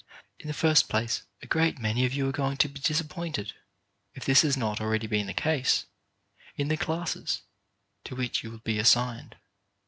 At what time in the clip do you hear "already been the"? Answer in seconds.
4.81-5.31